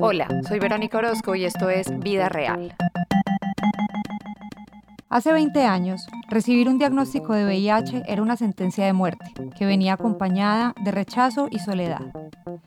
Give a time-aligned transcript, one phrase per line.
[0.00, 2.74] Hola, soy Verónica Orozco y esto es Vida Real.
[5.08, 9.94] Hace 20 años, recibir un diagnóstico de VIH era una sentencia de muerte que venía
[9.94, 12.12] acompañada de rechazo y soledad.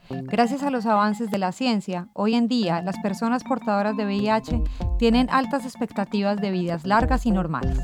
[0.09, 4.63] Gracias a los avances de la ciencia, hoy en día las personas portadoras de VIH
[4.97, 7.77] tienen altas expectativas de vidas largas y normales.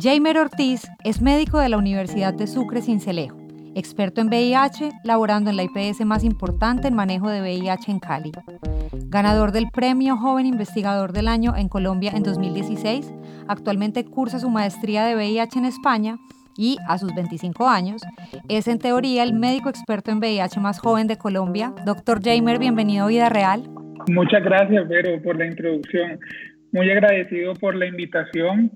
[0.00, 3.43] Jamer Ortiz es médico de la Universidad de Sucre Cincelejo,
[3.74, 8.32] experto en VIH, laborando en la IPS más importante en manejo de VIH en Cali.
[9.08, 13.12] Ganador del Premio Joven Investigador del Año en Colombia en 2016,
[13.48, 16.18] actualmente cursa su maestría de VIH en España
[16.56, 18.02] y a sus 25 años
[18.48, 21.72] es en teoría el médico experto en VIH más joven de Colombia.
[21.84, 23.62] Doctor Jamer, bienvenido a Vida Real.
[24.08, 26.18] Muchas gracias, Vero, por la introducción.
[26.72, 28.70] Muy agradecido por la invitación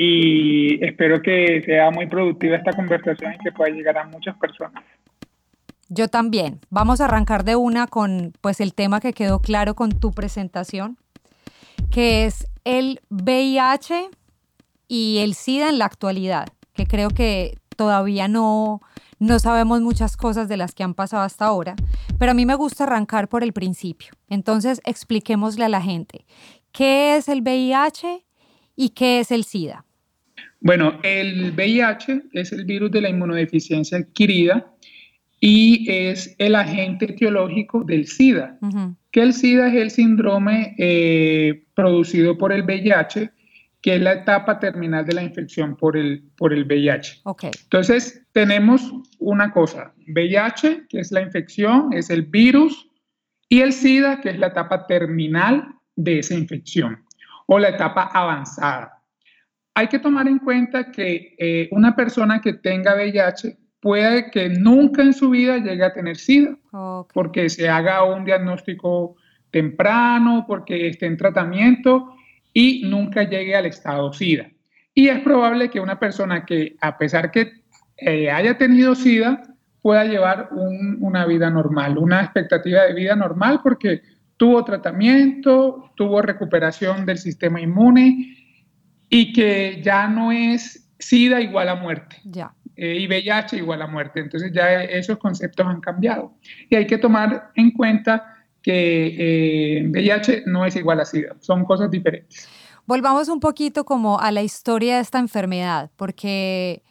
[0.00, 4.84] y espero que sea muy productiva esta conversación y que pueda llegar a muchas personas.
[5.88, 6.60] Yo también.
[6.70, 10.98] Vamos a arrancar de una con pues el tema que quedó claro con tu presentación,
[11.90, 14.08] que es el VIH
[14.86, 18.80] y el SIDA en la actualidad, que creo que todavía no,
[19.18, 21.74] no sabemos muchas cosas de las que han pasado hasta ahora,
[22.20, 24.12] pero a mí me gusta arrancar por el principio.
[24.28, 26.24] Entonces, expliquémosle a la gente,
[26.70, 28.24] ¿qué es el VIH
[28.76, 29.84] y qué es el SIDA?
[30.60, 34.72] Bueno, el VIH es el virus de la inmunodeficiencia adquirida
[35.40, 38.58] y es el agente etiológico del SIDA,
[39.12, 43.30] que el SIDA es el síndrome eh, producido por el VIH,
[43.80, 47.20] que es la etapa terminal de la infección por el, por el VIH.
[47.22, 47.50] Okay.
[47.62, 52.88] Entonces, tenemos una cosa, VIH, que es la infección, es el virus,
[53.48, 57.04] y el SIDA, que es la etapa terminal de esa infección,
[57.46, 58.97] o la etapa avanzada.
[59.78, 65.02] Hay que tomar en cuenta que eh, una persona que tenga VIH puede que nunca
[65.02, 66.58] en su vida llegue a tener SIDA,
[67.14, 69.14] porque se haga un diagnóstico
[69.52, 72.12] temprano, porque esté en tratamiento
[72.52, 74.50] y nunca llegue al estado SIDA.
[74.94, 77.62] Y es probable que una persona que, a pesar que
[77.98, 79.44] eh, haya tenido SIDA,
[79.80, 80.48] pueda llevar
[80.98, 84.02] una vida normal, una expectativa de vida normal, porque
[84.38, 88.37] tuvo tratamiento, tuvo recuperación del sistema inmune
[89.08, 92.16] y que ya no es SIDA igual a muerte.
[92.24, 92.54] Ya.
[92.76, 94.20] Eh, y VIH igual a muerte.
[94.20, 96.34] Entonces ya esos conceptos han cambiado.
[96.70, 101.64] Y hay que tomar en cuenta que eh, VIH no es igual a SIDA, son
[101.64, 102.48] cosas diferentes.
[102.86, 106.82] Volvamos un poquito como a la historia de esta enfermedad, porque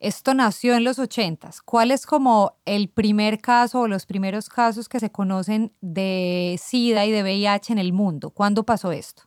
[0.00, 1.50] esto nació en los 80.
[1.64, 7.04] ¿Cuál es como el primer caso o los primeros casos que se conocen de SIDA
[7.06, 8.30] y de VIH en el mundo?
[8.30, 9.24] ¿Cuándo pasó esto?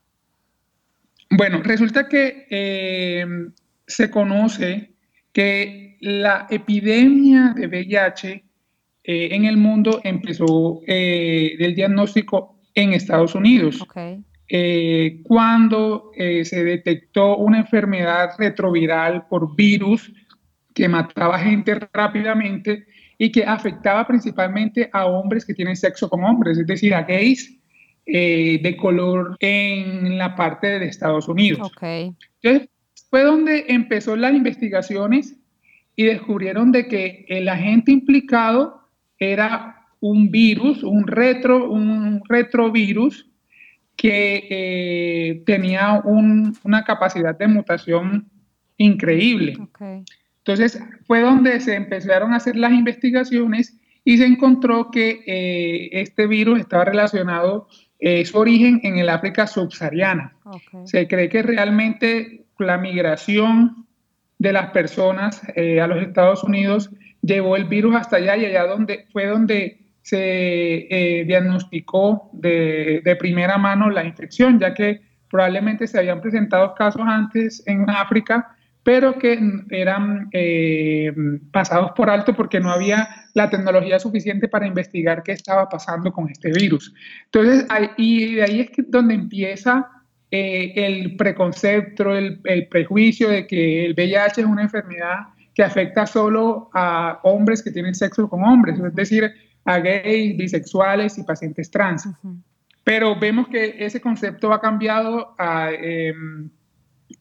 [1.37, 3.25] Bueno, resulta que eh,
[3.85, 4.93] se conoce
[5.33, 8.43] que la epidemia de VIH
[9.03, 13.85] eh, en el mundo empezó eh, del diagnóstico en Estados Unidos.
[15.23, 20.13] cuando se detectó una enfermedad retroviral por virus
[20.73, 22.85] que mataba gente rápidamente
[23.17, 27.59] y que afectaba principalmente a hombres que tienen sexo con hombres, es decir, a gays
[28.05, 31.71] eh, de color en la parte de Estados Unidos.
[31.81, 32.69] Entonces,
[33.09, 35.37] fue donde empezó las investigaciones
[35.95, 38.81] y descubrieron de que el agente implicado
[39.17, 43.27] era un virus, un, retro, un retrovirus
[43.95, 48.29] que eh, tenía una capacidad de mutación
[48.77, 49.57] increíble.
[50.39, 56.27] Entonces fue donde se empezaron a hacer las investigaciones y se encontró que eh, este
[56.27, 57.67] virus estaba relacionado
[57.99, 60.35] es su origen en el África subsahariana.
[60.83, 63.85] Se cree que realmente la migración
[64.37, 66.89] de las personas eh, a los Estados Unidos
[67.21, 73.15] llevó el virus hasta allá y allá donde, fue donde se eh, diagnosticó de, de,
[73.15, 78.54] primera mano la infección, ya que probablemente se habían presentado casos antes en África,
[78.85, 79.39] pero que
[79.71, 81.11] eran eh,
[81.51, 86.29] pasados por alto porque no había la tecnología suficiente para investigar qué estaba pasando con
[86.29, 86.93] este virus.
[87.25, 87.65] Entonces,
[87.97, 89.89] y de ahí es que donde empieza
[90.29, 96.05] eh, el preconcepto, el, el, prejuicio de que el VIH es una enfermedad que afecta
[96.05, 99.33] solo a hombres que tienen sexo con hombres, es decir,
[99.65, 102.07] a gays, bisexuales y pacientes trans.
[102.83, 105.71] Pero vemos que ese concepto ha cambiado a...
[105.71, 106.51] Em,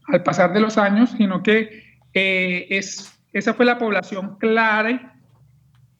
[0.08, 1.82] al pasar de los años, sino que
[2.12, 5.14] eh, es, esa fue la población clara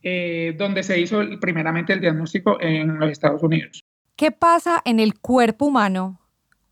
[0.02, 3.82] eh, donde se hizo primeramente el diagnóstico en los Estados Unidos.
[4.16, 6.20] ¿Qué pasa en el cuerpo humano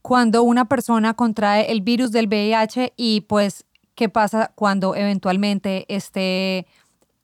[0.03, 3.65] cuando una persona contrae el virus del VIH y pues
[3.95, 6.67] qué pasa cuando eventualmente este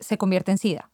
[0.01, 0.91] se convierte en SIDA?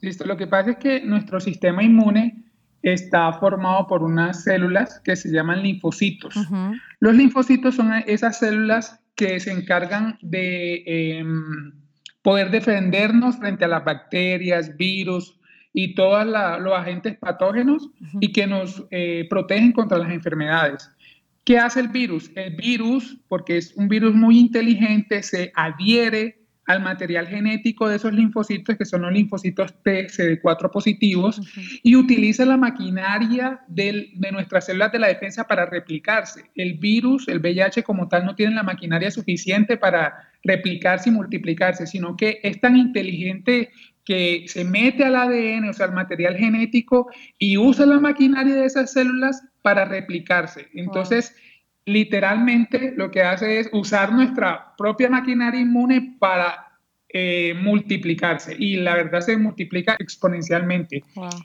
[0.00, 2.41] Listo, lo que pasa es que nuestro sistema inmune
[2.82, 6.34] está formado por unas células que se llaman linfocitos.
[7.00, 11.72] Los linfocitos son esas células que se encargan de em,
[12.22, 15.38] poder defendernos frente a las bacterias, virus
[15.72, 17.90] y todos los agentes patógenos
[18.20, 20.90] y que nos eh, protegen contra las enfermedades.
[21.44, 22.30] ¿Qué hace el virus?
[22.36, 28.12] El virus, porque es un virus muy inteligente, se adhiere al material genético de esos
[28.12, 31.40] linfocitos, que son los linfocitos T, CD4 positivos,
[31.82, 36.50] y utiliza la maquinaria de nuestras células de la defensa para replicarse.
[36.54, 41.86] El virus, el VIH como tal, no tiene la maquinaria suficiente para replicarse y multiplicarse,
[41.86, 43.70] sino que es tan inteligente
[44.04, 47.08] que se mete al ADN, o sea, al material genético,
[47.38, 50.68] y usa la maquinaria de esas células para replicarse.
[50.74, 51.36] Entonces,
[51.84, 56.72] literalmente lo que hace es usar nuestra propia maquinaria inmune para
[57.14, 61.04] eh, multiplicarse y la verdad se multiplica exponencialmente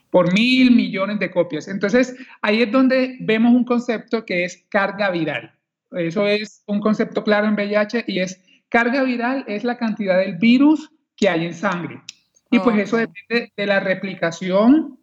[0.10, 1.68] por mil millones de copias.
[1.68, 5.52] Entonces ahí es donde vemos un concepto que es carga viral.
[5.92, 10.38] Eso es un concepto claro en VIH y es carga viral es la cantidad del
[10.38, 12.02] virus que hay en sangre.
[12.50, 14.98] Y pues eso depende de la replicación,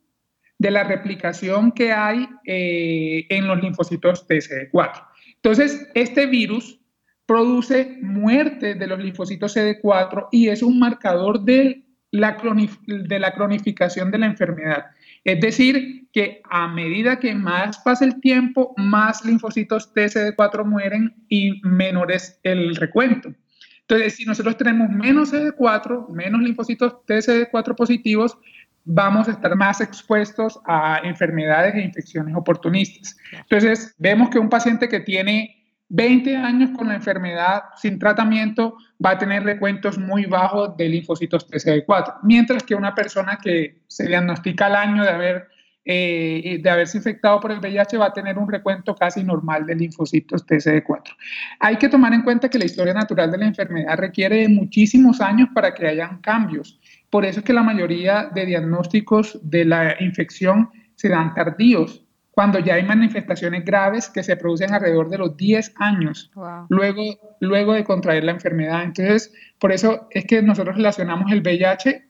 [0.58, 5.02] de la replicación que hay eh, en los linfocitos TCD4.
[5.44, 6.81] Entonces, este virus
[7.26, 14.26] produce muerte de los linfocitos CD4 y es un marcador de la, cronificación de la
[14.26, 14.87] enfermedad.
[15.23, 21.61] Es decir, que a medida que más pasa el tiempo, más linfocitos TCD4 mueren y
[21.62, 23.35] menor es el recuento.
[23.82, 28.38] Entonces, si nosotros tenemos menos CD4, menos linfocitos TCD4 positivos,
[28.84, 33.16] vamos a estar más expuestos a enfermedades e infecciones oportunistas.
[33.32, 39.10] Entonces, vemos que un paciente que tiene 20 años con la enfermedad sin tratamiento va
[39.10, 44.66] a tener recuentos muy bajos de linfocitos TCD4, mientras que una persona que se diagnostica
[44.66, 45.48] al año de haber
[45.86, 49.75] eh, de haberse infectado por el VIH va a tener un recuento casi normal de
[49.75, 51.14] linfocitos TCD4.
[51.60, 55.20] Hay que tomar en cuenta que la historia natural de la enfermedad requiere de muchísimos
[55.20, 56.81] años para que hayan cambios.
[57.11, 62.05] Por eso es que la mayoría de diagnósticos de la infección se dan tardíos,
[62.35, 66.33] cuando ya hay manifestaciones graves que se producen alrededor de los 10 años
[66.69, 68.83] luego, luego de contraer la enfermedad.
[68.83, 72.09] Entonces, por eso es que nosotros relacionamos el VIH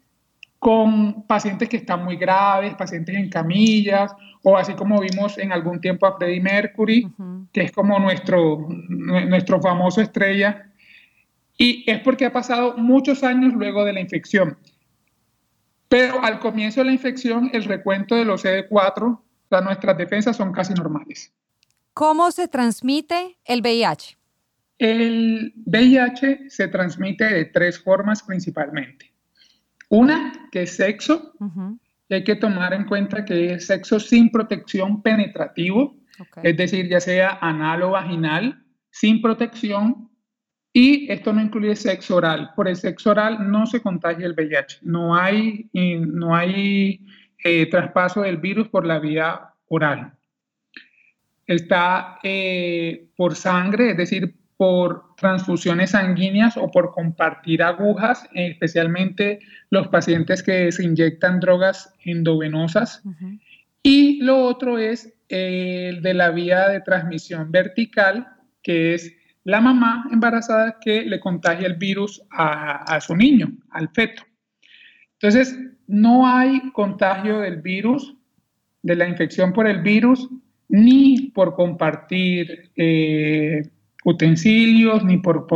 [0.58, 5.78] con pacientes que están muy graves, pacientes en camillas, o así como vimos en algún
[5.78, 7.06] tiempo a Freddie Mercury,
[7.52, 10.70] que es como nuestro, nuestro famoso estrella,
[11.58, 14.56] y es porque ha pasado muchos años luego de la infección.
[15.94, 20.50] Pero al comienzo de la infección, el recuento de los CD4, o nuestras defensas son
[20.50, 21.32] casi normales.
[21.92, 24.18] ¿Cómo se transmite el VIH?
[24.76, 29.14] El VIH se transmite de tres formas principalmente.
[29.88, 31.32] Una, que es sexo,
[32.08, 35.94] y hay que tomar en cuenta que es sexo sin protección penetrativo,
[36.42, 40.10] es decir, ya sea anal o vaginal, sin protección,
[40.76, 42.50] y esto no incluye sexo oral.
[42.56, 47.00] Por el sexo oral no se contagia el VIH, no hay, no hay
[47.44, 50.12] eh, traspaso del virus por la vía oral.
[51.46, 59.38] Está eh, por sangre, es decir, por transfusiones sanguíneas o por compartir agujas, especialmente
[59.70, 63.00] los pacientes que se inyectan drogas endovenosas.
[63.80, 68.26] Y lo otro es el de la vía de transmisión vertical,
[68.62, 69.12] que es
[69.44, 74.22] la mamá embarazada que le contagia el virus a, su niño, al feto.
[75.14, 78.14] Entonces, no hay contagio del virus,
[78.82, 80.28] de la infección por el virus,
[80.68, 83.62] ni por compartir eh,
[84.04, 85.46] utensilios, ni por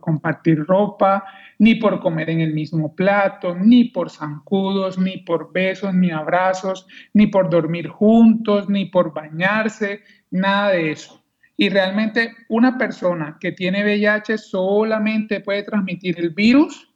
[0.00, 1.24] compartir ropa,
[1.58, 6.86] ni por comer en el mismo plato, ni por zancudos, ni por besos, ni abrazos,
[7.14, 11.21] ni por dormir juntos, ni por bañarse, nada de eso.
[11.62, 16.92] Y realmente una persona que tiene VIH solamente puede transmitir el virus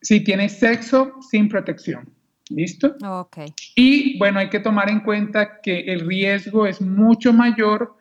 [0.00, 2.12] si tiene sexo sin protección.
[2.48, 2.96] ¿Listo?
[3.06, 3.38] Ok.
[3.76, 7.96] Y bueno, hay que tomar en cuenta que el riesgo es mucho mayor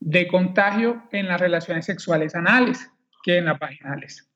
[0.00, 2.90] de contagio en las relaciones sexuales anales
[3.22, 4.26] que en las vaginales.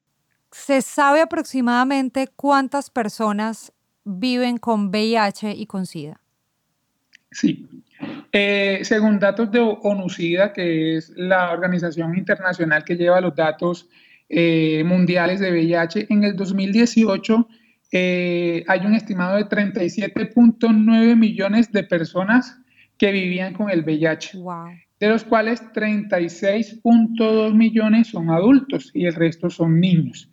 [0.52, 3.72] ¿Se sabe aproximadamente cuántas personas
[4.04, 6.20] viven con VIH y con SIDA?
[7.30, 7.66] Sí.
[8.32, 13.88] Eh, según datos de ONU-SIDA, que es la organización internacional que lleva los datos
[14.28, 17.48] eh, mundiales de VIH, en el 2018
[17.90, 22.58] eh, hay un estimado de 37.9 millones de personas
[22.98, 24.38] que vivían con el VIH.
[24.38, 24.68] Wow
[25.00, 30.28] de los cuales 36.2 millones son adultos y el resto son niños.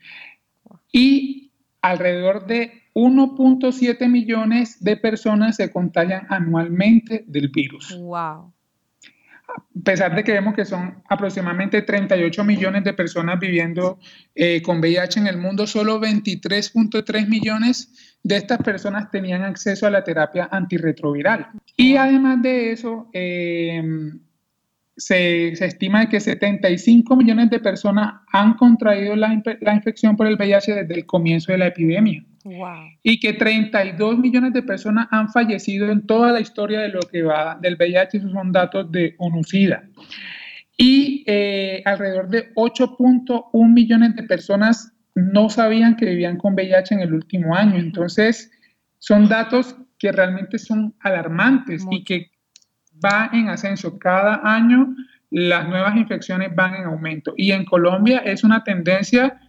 [0.92, 7.96] Y alrededor de 1.7 millones de personas se contagian anualmente del virus.
[7.98, 8.54] Wow.
[9.48, 14.00] A pesar de que vemos que son aproximadamente 38 millones de personas viviendo
[14.34, 19.92] eh, con VIH en el mundo, solo 23.3 millones de estas personas tenían acceso a
[19.92, 21.50] la terapia antirretroviral.
[21.78, 23.84] Y además de eso, eh,
[24.98, 30.94] se, estima que 75 millones de personas han contraído la, infección por el VIH desde
[30.94, 32.24] el comienzo de la epidemia.
[33.02, 37.24] Y que 32 millones de personas han fallecido en toda la historia de lo que
[37.24, 39.84] va del VIH, esos son datos de ONUCIDA.
[40.78, 47.00] Y eh, alrededor de 8.1 millones de personas no sabían que vivían con VIH en
[47.02, 47.78] el último año.
[47.78, 48.52] Entonces,
[49.00, 52.32] son datos que realmente son alarmantes y que
[53.04, 53.98] va en ascenso.
[54.00, 54.96] Cada año
[55.32, 57.34] las nuevas infecciones van en aumento.
[57.38, 59.40] Y en Colombia es una tendencia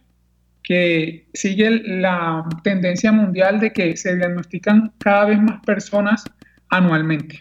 [0.63, 6.25] que sigue la tendencia mundial de que se diagnostican cada vez más personas
[6.69, 7.39] anualmente.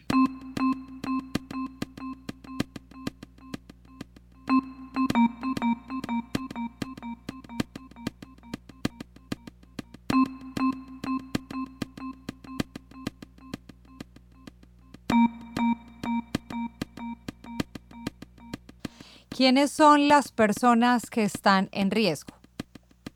[19.36, 22.34] ¿Quiénes son las personas que están en riesgo?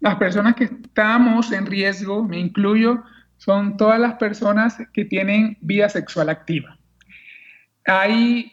[0.01, 3.03] Las personas que estamos en riesgo, me incluyo,
[3.39, 6.77] son todas las personas que tienen vida sexual activa.
[7.87, 8.53] Hay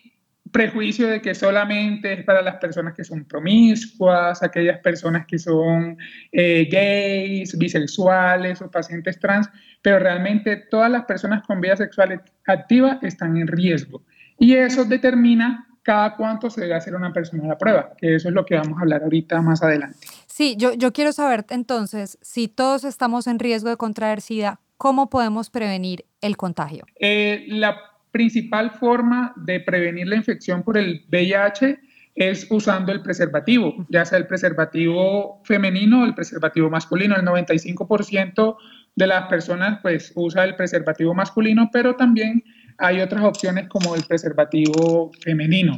[0.50, 5.98] prejuicio de que solamente es para las personas que son promiscuas, aquellas personas que son
[6.32, 9.50] eh, gays, bisexuales o pacientes trans,
[9.82, 14.06] pero realmente todas las personas con vida sexual activa están en riesgo.
[14.40, 18.34] Y eso determina cada cuánto se debe hacer una persona la prueba, que eso es
[18.34, 19.98] lo que vamos a hablar ahorita más adelante.
[20.26, 25.10] Sí, yo, yo quiero saber entonces, si todos estamos en riesgo de contraer SIDA, ¿cómo
[25.10, 26.84] podemos prevenir el contagio?
[27.00, 27.78] Eh, la
[28.12, 31.80] principal forma de prevenir la infección por el VIH
[32.16, 37.16] es usando el preservativo, ya sea el preservativo femenino o el preservativo masculino.
[37.16, 38.58] El 95%
[38.94, 42.44] de las personas pues usa el preservativo masculino, pero también
[42.78, 45.78] hay otras opciones como el preservativo femenino.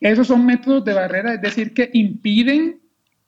[0.00, 2.80] Esos son métodos de barrera, es decir, que impiden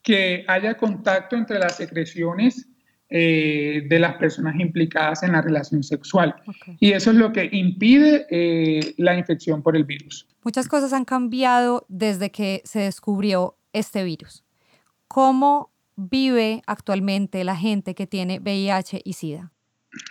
[0.02, 2.68] que haya contacto entre las secreciones
[3.10, 6.34] eh, de las personas implicadas en la relación sexual.
[6.78, 10.26] Y eso es lo que impide eh, la infección por el virus.
[10.44, 14.44] Muchas cosas han cambiado desde que se descubrió este virus.
[15.08, 19.52] ¿Cómo vive actualmente la gente que tiene VIH y SIDA?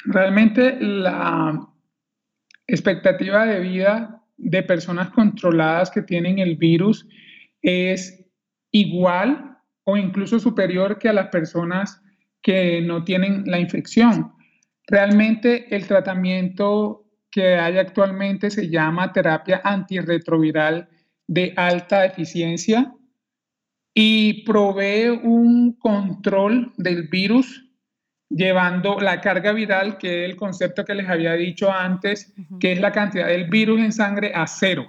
[0.06, 1.70] Realmente la
[2.68, 7.08] expectativa de vida de personas controladas que tienen el virus
[7.62, 8.26] es
[8.72, 12.02] igual o incluso superior que a las personas
[12.42, 14.34] que no tienen la infección.
[14.86, 20.88] Realmente el tratamiento que hay actualmente se llama terapia antirretroviral
[21.28, 22.94] de alta eficiencia
[23.94, 27.67] y provee un control del virus
[28.30, 32.80] llevando la carga viral, que es el concepto que les había dicho antes, que es
[32.80, 34.88] la cantidad del virus en sangre a cero.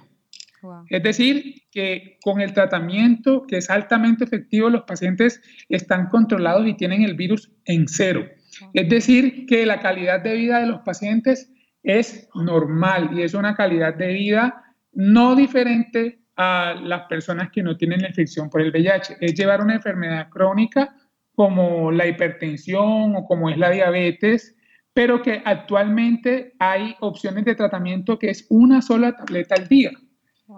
[0.89, 6.75] Es decir, que con el tratamiento, que es altamente efectivo, los pacientes están controlados y
[6.75, 8.27] tienen el virus en cero.
[8.73, 13.55] Es decir, que la calidad de vida de los pacientes es normal y es una
[13.55, 18.71] calidad de vida no diferente a las personas que no tienen la infección por el
[18.71, 19.17] VIH.
[19.21, 20.93] Es llevar una enfermedad crónica
[21.39, 24.57] como la hipertensión o como es la diabetes,
[24.93, 29.91] pero que actualmente hay opciones de tratamiento que es una sola tableta al día.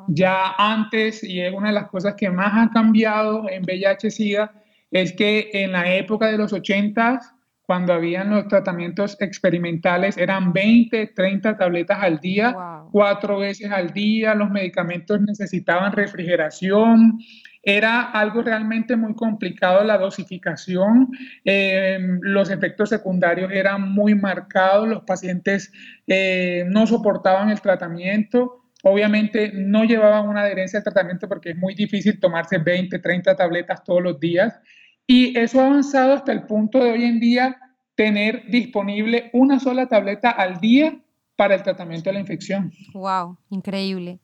[0.07, 4.53] Ya antes, y es una de las cosas que más ha cambiado en VIH-Sida,
[4.89, 7.19] es que en la época de los 80,
[7.61, 12.55] cuando habían los tratamientos experimentales, eran 20, 30 tabletas al día,
[12.91, 17.19] cuatro veces al día, los medicamentos necesitaban refrigeración,
[17.63, 21.09] era algo realmente muy complicado la dosificación,
[21.45, 25.71] eh, los efectos secundarios eran muy marcados, los pacientes
[26.07, 31.75] eh, no soportaban el tratamiento, obviamente no llevaban una adherencia al tratamiento porque es muy
[31.75, 34.59] difícil tomarse 20, 30 tabletas todos los días
[35.05, 37.57] y eso ha avanzado hasta el punto de hoy en día
[37.95, 40.97] tener disponible una sola tableta al día
[41.35, 42.71] para el tratamiento de la infección.
[42.93, 44.19] Wow, increíble.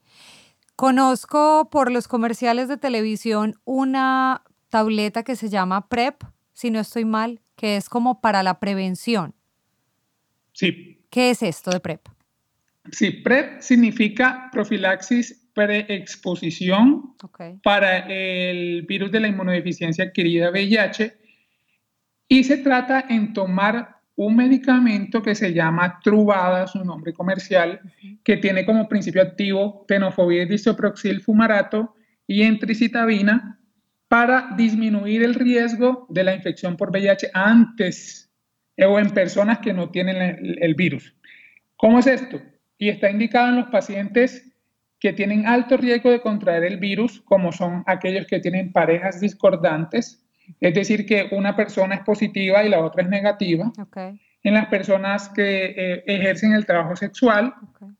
[0.77, 6.22] Conozco por los comerciales de televisión una tableta que se llama PrEP,
[6.53, 9.34] si no estoy mal, que es como para la prevención.
[10.53, 11.03] Sí.
[11.10, 12.07] ¿Qué es esto de PrEP?
[12.91, 17.15] Sí, PrEP significa profilaxis preexposición
[17.63, 21.17] para el virus de la inmunodeficiencia adquirida VIH
[22.27, 27.80] y se trata en tomar un medicamento que se llama Truvada, su nombre comercial,
[28.24, 31.96] que tiene como principio activo tenofovir disoproxil fumarato
[32.26, 33.60] y entricitabina
[34.08, 38.32] para disminuir el riesgo de la infección por VIH antes
[38.80, 41.16] o en personas que no tienen el, el virus.
[41.76, 42.42] ¿Cómo es esto?
[42.80, 44.52] Y está indicado en los pacientes
[45.00, 50.26] que tienen alto riesgo de contraer el virus, como son aquellos que tienen parejas discordantes,
[50.60, 53.72] es decir, que una persona es positiva y la otra es negativa.
[54.44, 57.54] En las personas que eh, ejercen el trabajo sexual,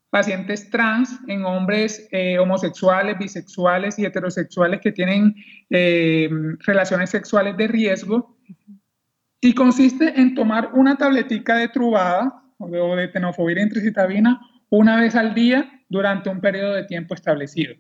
[0.10, 5.36] pacientes trans, en hombres eh, homosexuales, bisexuales y heterosexuales que tienen
[5.70, 6.30] eh,
[6.66, 8.38] relaciones sexuales de riesgo.
[9.42, 14.40] Y consiste en tomar una tabletica de trubada o de, tenofovir entricitabina
[14.70, 17.76] una vez al día durante un periodo de tiempo establecido.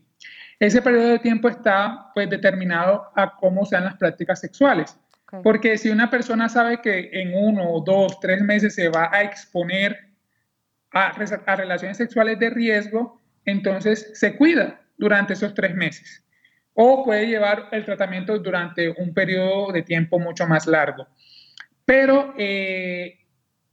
[0.59, 4.97] Ese periodo de tiempo está pues determinado a cómo sean las prácticas sexuales.
[5.43, 10.07] Porque si una persona sabe que en uno, dos, tres meses se va a exponer
[10.91, 11.11] a,
[11.45, 16.23] a relaciones sexuales de riesgo, entonces se cuida durante esos tres meses.
[16.73, 21.07] O puede llevar el tratamiento durante un periodo de tiempo mucho más largo.
[21.85, 23.19] Pero eh,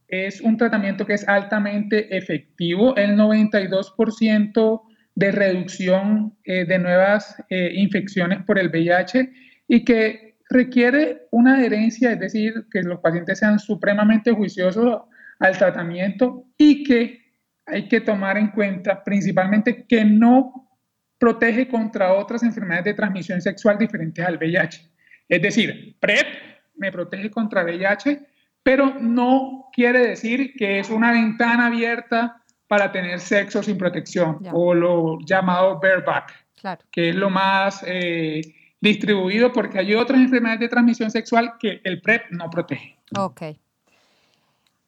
[0.07, 2.95] es un tratamiento que es altamente efectivo.
[2.95, 4.81] El 92%
[5.15, 9.31] de reducción eh, de nuevas eh, infecciones por el VIH
[9.67, 15.03] y que requiere una adherencia, es decir, que los pacientes sean supremamente juiciosos
[15.39, 17.25] al tratamiento y que
[17.65, 20.69] hay que tomar en cuenta principalmente que no
[21.17, 24.91] protege contra otras enfermedades de transmisión sexual diferentes al VIH.
[25.27, 26.27] Es decir, PrEP
[26.75, 28.19] me protege contra VIH,
[28.61, 34.73] pero no quiere decir que es una ventana abierta para tener sexo sin protección o
[34.73, 36.33] lo llamado bareback,
[36.91, 38.41] que es lo más eh,
[38.81, 42.97] distribuido porque hay otras enfermedades de transmisión sexual que el PrEP no protege.
[43.17, 43.41] Ok.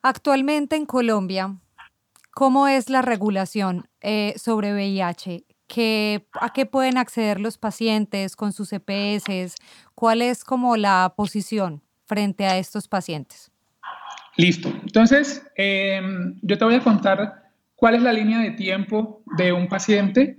[0.02, 1.56] Actualmente en Colombia,
[2.32, 5.44] ¿cómo es la regulación eh, sobre VIH?
[5.68, 9.56] ¿Qué, ¿A qué pueden acceder los pacientes con sus EPS?
[9.94, 13.52] ¿Cuál es como la posición frente a estos pacientes?
[14.38, 14.70] Listo.
[14.70, 17.47] Entonces, em, yo te voy a contar
[17.78, 20.36] cuál es la línea de tiempo de un paciente.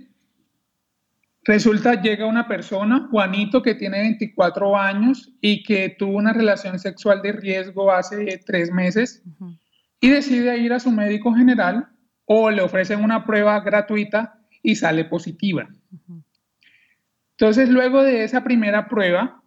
[1.43, 7.21] Resulta, llega una persona, Juanito, que tiene 24 años y que tuvo una relación sexual
[7.21, 9.23] de riesgo hace tres meses
[10.01, 11.87] y decide ir a su médico general
[12.25, 15.67] o le ofrecen una prueba gratuita y sale positiva.
[17.31, 19.41] Entonces, luego de esa primera prueba,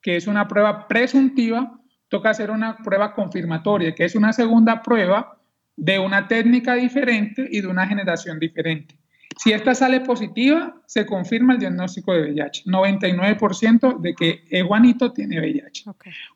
[0.00, 1.78] que es una prueba presuntiva,
[2.08, 5.39] toca hacer una prueba confirmatoria, que es una segunda prueba
[5.80, 8.94] de una técnica diferente y de una generación diferente.
[9.38, 12.64] Si esta sale positiva, se confirma el diagnóstico de VIH.
[12.66, 15.84] 99% de que Juanito tiene VIH.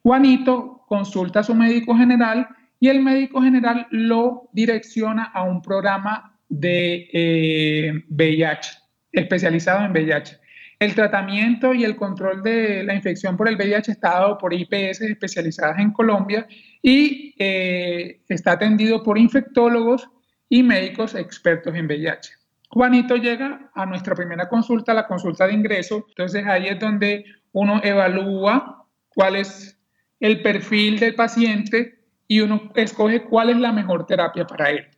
[0.03, 2.49] Juanito consulta a su médico general
[2.81, 10.39] y el médico general lo direcciona a un programa de VIH, eh, especializado en VIH.
[10.79, 15.03] El tratamiento y el control de la infección por el VIH está dado por IPS
[15.03, 16.47] especializadas en Colombia
[16.83, 20.09] y eh, está atendido por infectólogos
[20.49, 22.33] y médicos expertos en VIH.
[22.69, 27.81] Juanito llega a nuestra primera consulta, la consulta de ingreso, entonces ahí es donde uno
[27.85, 29.79] evalúa cuál es
[30.19, 34.89] el perfil del paciente y uno escoge cuál es la mejor terapia para él.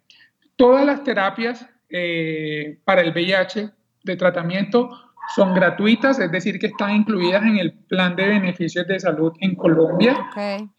[0.57, 3.71] Todas las terapias eh, para el VIH
[4.05, 4.89] de tratamiento
[5.35, 9.55] son gratuitas, es decir, que están incluidas en el plan de beneficios de salud en
[9.55, 10.17] Colombia.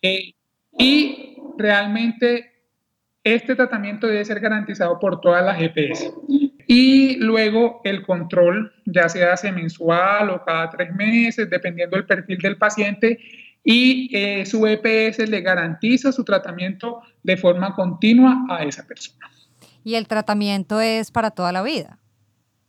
[0.02, 0.34] Eh,
[0.78, 2.52] y realmente
[3.24, 6.14] este tratamiento debe ser garantizado por todas las EPS.
[6.68, 12.38] Y luego el control ya se hace mensual o cada tres meses, dependiendo del perfil
[12.38, 13.20] del paciente.
[13.64, 19.30] Y eh, su EPS le garantiza su tratamiento de forma continua a esa persona.
[19.84, 22.00] Y el tratamiento es para toda la vida.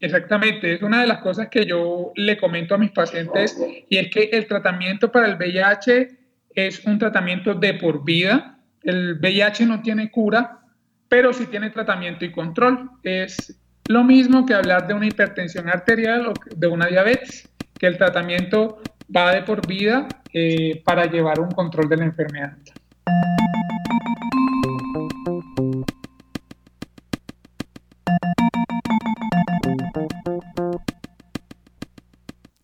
[0.01, 3.59] Exactamente, es una de las cosas que yo le comento a mis pacientes
[3.89, 6.09] y es que el tratamiento para el VIH
[6.55, 8.59] es un tratamiento de por vida.
[8.83, 10.61] El VIH no tiene cura,
[11.09, 12.91] pero sí tiene tratamiento y control.
[13.03, 17.99] Es lo mismo que hablar de una hipertensión arterial o de una diabetes, que el
[17.99, 18.81] tratamiento
[19.15, 22.57] va de por vida eh, para llevar un control de la enfermedad.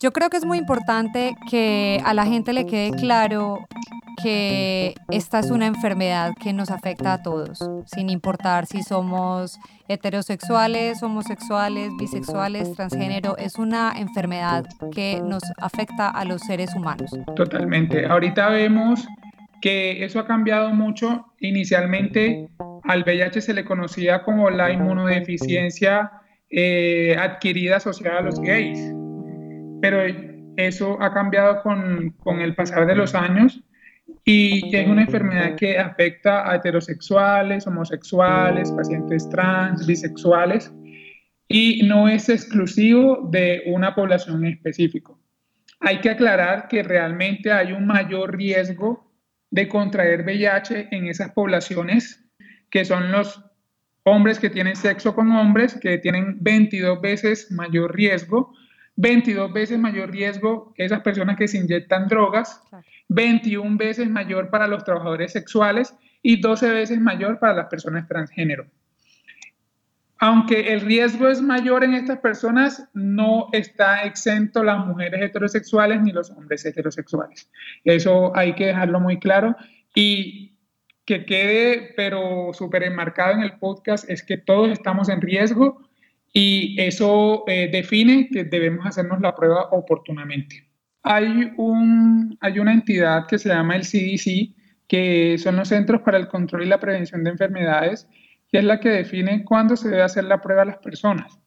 [0.00, 3.66] Yo creo que es muy importante que a la gente le quede claro
[4.22, 11.02] que esta es una enfermedad que nos afecta a todos, sin importar si somos heterosexuales,
[11.02, 17.10] homosexuales, bisexuales, transgénero, es una enfermedad que nos afecta a los seres humanos.
[17.36, 18.06] Totalmente.
[18.06, 19.06] Ahorita vemos
[19.60, 21.26] que eso ha cambiado mucho.
[21.40, 22.48] Inicialmente
[22.84, 26.12] al VIH se le conocía como la inmunodeficiencia
[26.50, 28.92] eh, adquirida asociada a los gays,
[29.84, 30.00] pero
[30.56, 33.62] eso ha cambiado con, con el pasar de los años
[34.24, 40.72] y es una enfermedad que afecta a heterosexuales, homosexuales, pacientes trans, bisexuales
[41.48, 45.12] y no es exclusivo de una población específica.
[45.80, 49.12] Hay que aclarar que realmente hay un mayor riesgo
[49.50, 52.24] de contraer VIH en esas poblaciones
[52.70, 53.44] que son los
[54.04, 58.54] hombres que tienen sexo con hombres, que tienen 22 veces mayor riesgo,
[58.96, 62.62] 22 veces mayor riesgo esas personas que se inyectan drogas,
[63.08, 68.66] 21 veces mayor para los trabajadores sexuales y 12 veces mayor para las personas transgénero.
[70.18, 76.12] Aunque el riesgo es mayor en estas personas, no está exento las mujeres heterosexuales ni
[76.12, 77.50] los hombres heterosexuales.
[77.84, 79.56] Eso hay que dejarlo muy claro
[79.94, 80.56] y
[81.04, 85.82] que quede, pero súper enmarcado en el podcast, es que todos estamos en riesgo
[86.36, 90.68] y eso eh, define que debemos hacernos la prueba oportunamente.
[91.04, 94.52] Hay, un, hay una entidad que se llama el CDC,
[94.88, 98.08] que son los Centros para el Control y la Prevención de Enfermedades,
[98.50, 101.38] que es la que define cuándo se debe hacer la prueba a las personas.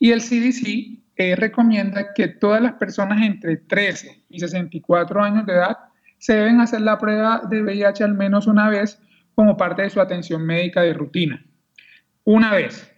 [0.00, 5.52] Y el CDC eh, recomienda que todas las personas entre 13 y 64 años de
[5.52, 5.76] edad
[6.18, 9.00] se deben hacer la prueba de VIH al menos una vez
[9.36, 11.44] como parte de su atención médica de rutina.
[12.24, 12.91] Una vez.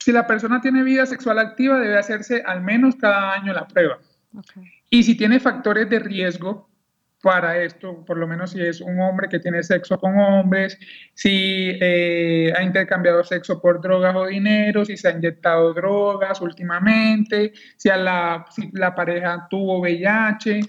[0.00, 3.98] Si la persona tiene vida sexual activa, debe hacerse al menos cada año la prueba.
[4.88, 6.70] Y si tiene factores de riesgo
[7.22, 10.78] para esto, por lo menos si es un hombre que tiene sexo con hombres,
[11.12, 17.52] si eh, ha intercambiado sexo por drogas o dinero, si se ha inyectado drogas últimamente,
[17.76, 20.60] si, la, si la pareja tuvo VIH,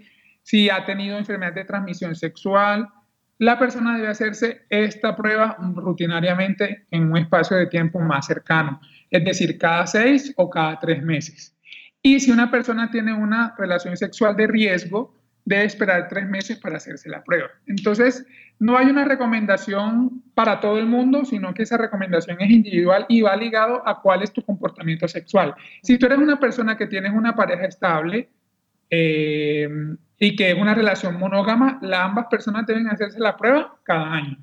[0.44, 2.90] si ha tenido enfermedad de transmisión sexual,
[3.38, 8.80] la persona debe hacerse esta prueba rutinariamente en un espacio de tiempo más cercano,
[9.12, 11.56] es decir, cada seis o cada tres meses.
[12.02, 15.14] Y si una persona tiene una relación sexual de riesgo,
[15.46, 17.50] debe esperar tres meses para hacerse la prueba.
[17.68, 18.26] Entonces,
[18.60, 23.22] no hay una recomendación para todo el mundo, sino que esa recomendación es individual y
[23.22, 25.56] va ligado a cuál es tu comportamiento sexual.
[25.84, 28.30] Si tú eres una persona que tienes una pareja estable
[28.90, 29.68] eh,
[30.20, 34.38] y que es una relación monógama, la, ambas personas deben hacerse la prueba cada año.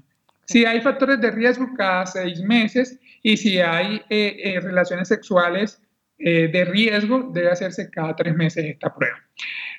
[0.48, 5.78] Si hay factores de riesgo, cada seis meses, y si hay eh, eh, relaciones sexuales
[6.18, 9.18] eh, de riesgo, debe hacerse cada tres meses esta prueba.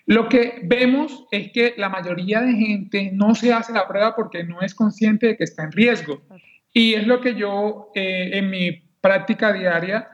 [0.05, 4.43] Lo que vemos es que la mayoría de gente no se hace la prueba porque
[4.43, 6.21] no es consciente de que está en riesgo.
[6.71, 10.07] Y es lo que yo en mi práctica diaria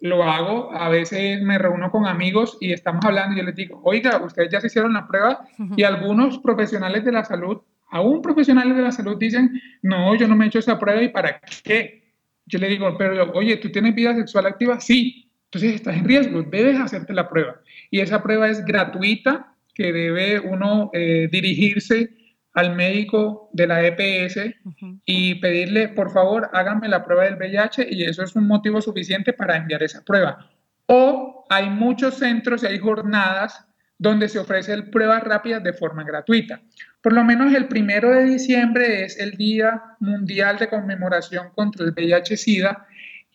[0.00, 0.72] lo hago.
[0.72, 4.50] A veces me reúno con amigos y estamos hablando y yo les digo, oiga, ustedes
[4.50, 5.46] ya se hicieron la prueba
[5.76, 7.62] y algunos profesionales de la salud,
[7.92, 11.08] aún profesionales de la salud dicen, no, yo no me he hecho esa prueba y
[11.08, 12.02] para qué.
[12.46, 14.80] Yo le digo, pero oye, ¿tú tienes vida sexual activa?
[14.80, 15.30] Sí.
[15.44, 17.60] Entonces estás en riesgo, debes hacerte la prueba.
[17.90, 22.10] Y esa prueba es gratuita, que debe uno eh, dirigirse
[22.54, 24.40] al médico de la EPS
[25.06, 29.32] y pedirle, por favor, háganme la prueba del VIH y eso es un motivo suficiente
[29.32, 30.50] para enviar esa prueba.
[30.86, 33.66] O hay muchos centros y hay jornadas
[34.02, 36.60] donde se ofrecen pruebas rápidas de forma gratuita.
[37.00, 41.92] Por lo menos el primero de diciembre es el Día Mundial de Conmemoración contra el
[41.92, 42.84] VIH-Sida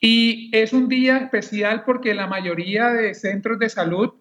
[0.01, 4.15] y es un día especial porque la mayoría de centros de salud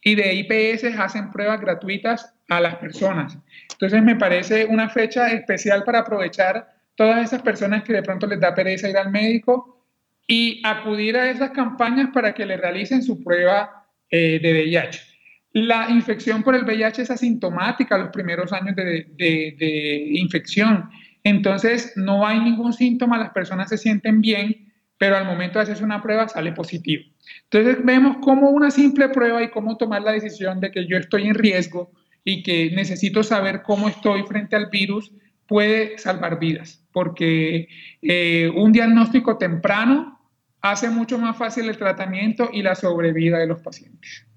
[0.00, 3.36] y de IPS hacen pruebas gratuitas a las personas.
[3.72, 8.38] Entonces me parece una fecha especial para aprovechar todas esas personas que de pronto les
[8.38, 9.84] da pereza ir al médico
[10.28, 15.17] y acudir a esas campañas para que le realicen su prueba eh, de VIH.
[15.52, 20.88] La infección por el VIH es asintomática los primeros años de, infección.
[21.24, 25.84] Entonces no hay ningún síntoma, las personas se sienten bien pero al momento de hacerse
[25.84, 27.04] una prueba sale positivo.
[27.44, 31.28] Entonces vemos cómo una simple prueba y cómo tomar la decisión de que yo estoy
[31.28, 31.92] en riesgo
[32.24, 35.12] y que necesito saber cómo estoy frente al virus
[35.46, 37.68] puede salvar vidas, porque
[38.02, 40.20] eh, un diagnóstico temprano
[40.60, 44.27] hace mucho más fácil el tratamiento y la sobrevida de los pacientes.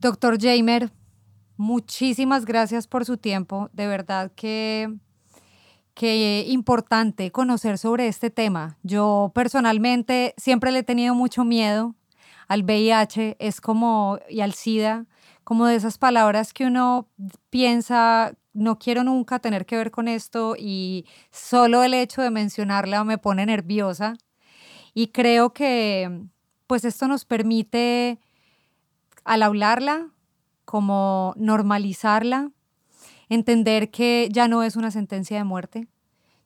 [0.00, 0.92] Doctor Jamer,
[1.56, 3.68] muchísimas gracias por su tiempo.
[3.72, 4.94] De verdad que
[5.94, 8.78] qué importante conocer sobre este tema.
[8.84, 11.96] Yo personalmente siempre le he tenido mucho miedo
[12.46, 15.06] al VIH, es como, y al SIDA,
[15.42, 17.08] como de esas palabras que uno
[17.50, 23.02] piensa, no quiero nunca tener que ver con esto y solo el hecho de mencionarla
[23.02, 24.14] me pone nerviosa.
[24.94, 26.22] Y creo que
[26.68, 28.20] pues esto nos permite,
[29.28, 30.08] al hablarla,
[30.64, 32.50] como normalizarla,
[33.28, 35.86] entender que ya no es una sentencia de muerte,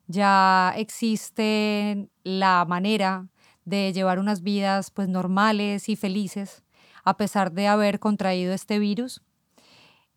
[0.07, 3.29] ya existe la manera
[3.63, 6.61] de llevar unas vidas pues normales y felices
[7.05, 9.21] a pesar de haber contraído este virus.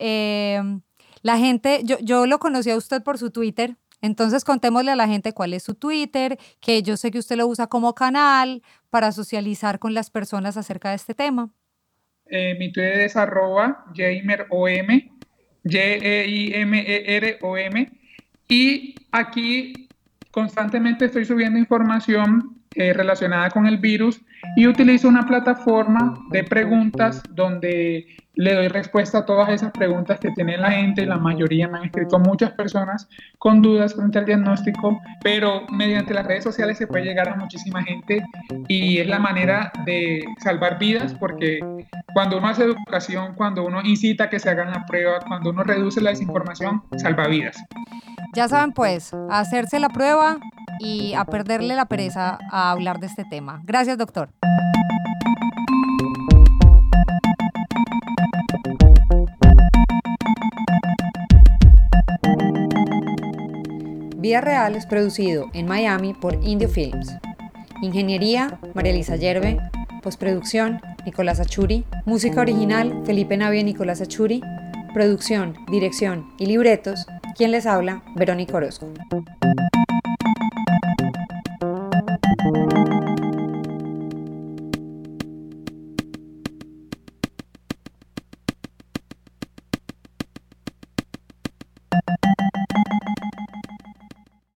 [0.01, 0.83] Em,
[1.23, 5.07] la gente, yo, yo lo conocí a usted por su Twitter, entonces contémosle a la
[5.07, 9.13] gente cuál es su Twitter, que yo sé que usted lo usa como canal para
[9.13, 11.53] socializar con las personas acerca de este tema.
[12.29, 14.49] Eh, mi Twitter es arroba jamerom,
[15.65, 16.79] J-E-I-M-E-R-O-M,
[18.49, 19.89] y aquí
[20.31, 24.21] constantemente estoy subiendo información eh, relacionada con el virus
[24.55, 30.31] y utilizo una plataforma de preguntas donde le doy respuesta a todas esas preguntas que
[30.33, 31.07] tiene la gente.
[31.07, 33.09] La mayoría me han escrito muchas personas
[33.39, 37.83] con dudas frente al diagnóstico, pero mediante las redes sociales se puede llegar a muchísima
[37.83, 38.23] gente
[38.69, 41.61] y es la manera de salvar vidas porque
[42.13, 45.63] cuando uno hace educación, cuando uno incita a que se hagan la prueba, cuando uno
[45.65, 47.57] reduce la desinformación, salva vidas.
[48.35, 50.39] Ya saben pues, hacerse la prueba
[50.79, 53.63] y a perderle la pereza a hablar de este tema.
[53.65, 54.31] Gracias, doctor.
[64.27, 67.15] Vida Real es producido en Miami por Indio Films.
[67.81, 69.59] Ingeniería, María Elisa Yerbe.
[70.03, 71.85] Postproducción, Nicolás Achuri.
[72.07, 74.41] Música original, Felipe Navia y Nicolás Achuri.
[74.93, 78.89] Producción, dirección y libretos, quien les habla, Verónica Orozco.